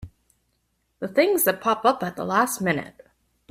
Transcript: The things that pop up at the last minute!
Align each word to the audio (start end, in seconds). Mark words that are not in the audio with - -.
The 0.97 1.07
things 1.07 1.43
that 1.43 1.61
pop 1.61 1.85
up 1.85 2.01
at 2.01 2.15
the 2.15 2.25
last 2.25 2.59
minute! 2.59 3.05